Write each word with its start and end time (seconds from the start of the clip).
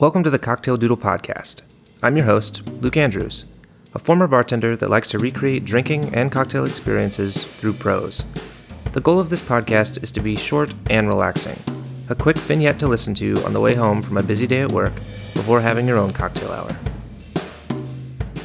Welcome 0.00 0.24
to 0.24 0.30
the 0.30 0.40
Cocktail 0.40 0.76
Doodle 0.76 0.96
Podcast. 0.96 1.62
I'm 2.02 2.16
your 2.16 2.26
host, 2.26 2.68
Luke 2.82 2.96
Andrews, 2.96 3.44
a 3.94 4.00
former 4.00 4.26
bartender 4.26 4.74
that 4.74 4.90
likes 4.90 5.06
to 5.10 5.20
recreate 5.20 5.64
drinking 5.64 6.12
and 6.12 6.32
cocktail 6.32 6.64
experiences 6.64 7.44
through 7.44 7.74
prose. 7.74 8.24
The 8.90 9.00
goal 9.00 9.20
of 9.20 9.30
this 9.30 9.40
podcast 9.40 10.02
is 10.02 10.10
to 10.10 10.20
be 10.20 10.34
short 10.34 10.74
and 10.90 11.06
relaxing, 11.06 11.56
a 12.08 12.16
quick 12.16 12.36
vignette 12.38 12.80
to 12.80 12.88
listen 12.88 13.14
to 13.14 13.40
on 13.44 13.52
the 13.52 13.60
way 13.60 13.76
home 13.76 14.02
from 14.02 14.16
a 14.16 14.22
busy 14.24 14.48
day 14.48 14.62
at 14.62 14.72
work 14.72 14.94
before 15.32 15.60
having 15.60 15.86
your 15.86 15.98
own 15.98 16.12
cocktail 16.12 16.50
hour. 16.50 16.76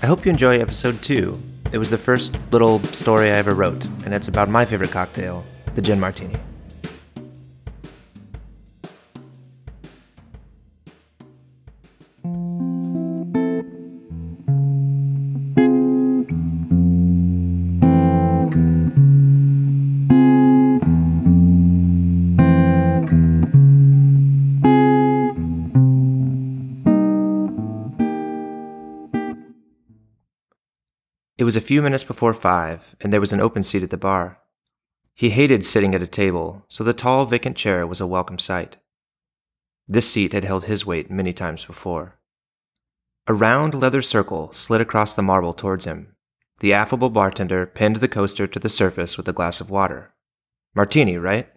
I 0.00 0.06
hope 0.06 0.24
you 0.24 0.30
enjoy 0.30 0.60
episode 0.60 1.02
2. 1.02 1.36
It 1.72 1.78
was 1.78 1.90
the 1.90 1.98
first 1.98 2.38
little 2.52 2.78
story 2.84 3.32
I 3.32 3.38
ever 3.38 3.54
wrote, 3.54 3.84
and 4.04 4.14
it's 4.14 4.28
about 4.28 4.48
my 4.48 4.64
favorite 4.64 4.92
cocktail, 4.92 5.44
the 5.74 5.82
gin 5.82 5.98
martini. 5.98 6.36
It 31.42 31.44
was 31.44 31.56
a 31.56 31.60
few 31.60 31.82
minutes 31.82 32.04
before 32.04 32.34
five, 32.34 32.94
and 33.00 33.12
there 33.12 33.20
was 33.20 33.32
an 33.32 33.40
open 33.40 33.64
seat 33.64 33.82
at 33.82 33.90
the 33.90 33.96
bar. 33.96 34.38
He 35.12 35.30
hated 35.30 35.64
sitting 35.64 35.92
at 35.92 36.00
a 36.00 36.06
table, 36.06 36.64
so 36.68 36.84
the 36.84 36.92
tall, 36.92 37.26
vacant 37.26 37.56
chair 37.56 37.84
was 37.84 38.00
a 38.00 38.06
welcome 38.06 38.38
sight. 38.38 38.76
This 39.88 40.08
seat 40.08 40.34
had 40.34 40.44
held 40.44 40.66
his 40.66 40.86
weight 40.86 41.10
many 41.10 41.32
times 41.32 41.64
before. 41.64 42.20
A 43.26 43.34
round 43.34 43.74
leather 43.74 44.02
circle 44.02 44.52
slid 44.52 44.80
across 44.80 45.16
the 45.16 45.22
marble 45.22 45.52
towards 45.52 45.84
him. 45.84 46.14
The 46.60 46.72
affable 46.72 47.10
bartender 47.10 47.66
pinned 47.66 47.96
the 47.96 48.06
coaster 48.06 48.46
to 48.46 48.60
the 48.60 48.68
surface 48.68 49.16
with 49.16 49.26
a 49.26 49.32
glass 49.32 49.60
of 49.60 49.68
water. 49.68 50.14
Martini, 50.76 51.18
right? 51.18 51.48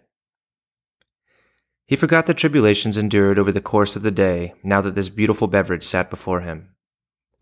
He 1.86 1.94
forgot 1.94 2.26
the 2.26 2.34
tribulations 2.34 2.96
endured 2.96 3.38
over 3.38 3.52
the 3.52 3.60
course 3.60 3.94
of 3.94 4.02
the 4.02 4.10
day 4.10 4.54
now 4.64 4.80
that 4.80 4.96
this 4.96 5.10
beautiful 5.10 5.46
beverage 5.46 5.84
sat 5.84 6.10
before 6.10 6.40
him. 6.40 6.70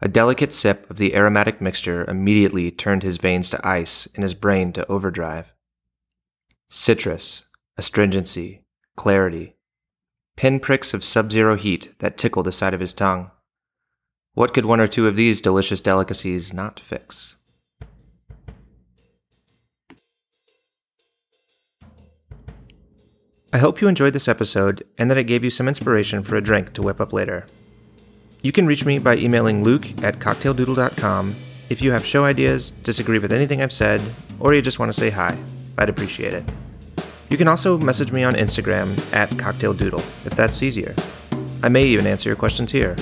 A 0.04 0.08
delicate 0.08 0.52
sip 0.52 0.90
of 0.90 0.98
the 0.98 1.16
aromatic 1.16 1.62
mixture 1.62 2.04
immediately 2.04 2.70
turned 2.70 3.02
his 3.02 3.16
veins 3.16 3.48
to 3.48 3.66
ice 3.66 4.06
and 4.14 4.22
his 4.22 4.34
brain 4.34 4.70
to 4.74 4.86
overdrive. 4.86 5.54
Citrus, 6.68 7.48
astringency, 7.78 8.66
clarity, 8.96 9.56
pinpricks 10.36 10.92
of 10.92 11.04
sub 11.04 11.32
zero 11.32 11.56
heat 11.56 11.98
that 12.00 12.18
tickled 12.18 12.44
the 12.44 12.52
side 12.52 12.74
of 12.74 12.80
his 12.80 12.92
tongue. 12.92 13.30
What 14.34 14.52
could 14.52 14.66
one 14.66 14.78
or 14.78 14.86
two 14.86 15.06
of 15.08 15.16
these 15.16 15.40
delicious 15.40 15.80
delicacies 15.80 16.52
not 16.52 16.78
fix? 16.78 17.36
I 23.54 23.58
hope 23.58 23.80
you 23.80 23.88
enjoyed 23.88 24.12
this 24.12 24.28
episode 24.28 24.84
and 24.98 25.10
that 25.10 25.16
it 25.16 25.24
gave 25.24 25.44
you 25.44 25.50
some 25.50 25.66
inspiration 25.66 26.22
for 26.22 26.36
a 26.36 26.42
drink 26.42 26.74
to 26.74 26.82
whip 26.82 27.00
up 27.00 27.14
later. 27.14 27.46
You 28.44 28.52
can 28.52 28.66
reach 28.66 28.84
me 28.84 28.98
by 28.98 29.16
emailing 29.16 29.64
luke 29.64 29.86
at 30.04 30.18
cocktaildoodle.com 30.18 31.34
if 31.70 31.80
you 31.80 31.92
have 31.92 32.04
show 32.04 32.26
ideas, 32.26 32.72
disagree 32.72 33.18
with 33.18 33.32
anything 33.32 33.62
I've 33.62 33.72
said, 33.72 34.02
or 34.38 34.52
you 34.52 34.60
just 34.60 34.78
want 34.78 34.90
to 34.90 34.92
say 34.92 35.08
hi. 35.08 35.34
I'd 35.78 35.88
appreciate 35.88 36.34
it. 36.34 36.44
You 37.30 37.38
can 37.38 37.48
also 37.48 37.78
message 37.78 38.12
me 38.12 38.22
on 38.22 38.34
Instagram 38.34 39.00
at 39.14 39.30
cocktaildoodle 39.30 40.26
if 40.26 40.34
that's 40.34 40.62
easier. 40.62 40.94
I 41.62 41.70
may 41.70 41.86
even 41.86 42.06
answer 42.06 42.28
your 42.28 42.36
questions 42.36 42.70
here. 42.70 42.96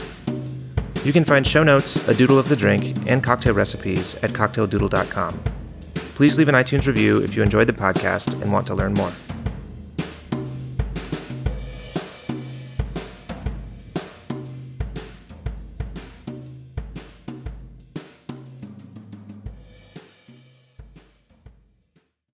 You 1.04 1.12
can 1.12 1.24
find 1.24 1.44
show 1.44 1.64
notes, 1.64 1.96
a 2.06 2.14
doodle 2.14 2.38
of 2.38 2.48
the 2.48 2.54
drink, 2.54 2.96
and 3.08 3.24
cocktail 3.24 3.54
recipes 3.54 4.14
at 4.22 4.30
cocktaildoodle.com. 4.30 5.42
Please 6.14 6.38
leave 6.38 6.50
an 6.50 6.54
iTunes 6.54 6.86
review 6.86 7.18
if 7.18 7.34
you 7.34 7.42
enjoyed 7.42 7.66
the 7.66 7.72
podcast 7.72 8.40
and 8.40 8.52
want 8.52 8.68
to 8.68 8.76
learn 8.76 8.94
more. 8.94 9.12